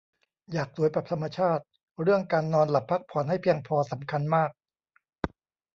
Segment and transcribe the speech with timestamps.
[0.51, 1.63] อยากสวยแบบธรรมชาติ
[2.01, 4.51] เรื่องการนอนหลับพักผ่อนให้เพียงพอสำคัญมาก